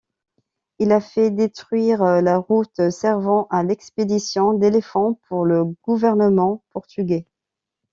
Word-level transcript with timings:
Il 0.79 0.91
a 0.93 0.99
fait 0.99 1.29
détruire 1.29 2.01
la 2.23 2.37
route 2.39 2.89
servant 2.89 3.45
à 3.51 3.61
l'expédition 3.61 4.53
d'éléphants 4.55 5.19
pour 5.29 5.45
le 5.45 5.63
gouvernement 5.83 6.63
portugais. 6.71 7.27